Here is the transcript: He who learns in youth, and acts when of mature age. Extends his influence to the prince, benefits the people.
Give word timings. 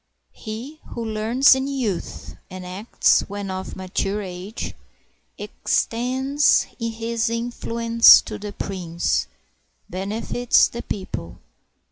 He 0.33 0.79
who 0.87 1.05
learns 1.05 1.53
in 1.53 1.67
youth, 1.67 2.35
and 2.49 2.65
acts 2.65 3.21
when 3.29 3.51
of 3.51 3.75
mature 3.75 4.23
age. 4.23 4.73
Extends 5.37 6.63
his 6.79 7.29
influence 7.29 8.19
to 8.23 8.39
the 8.39 8.51
prince, 8.51 9.27
benefits 9.91 10.67
the 10.69 10.81
people. 10.81 11.37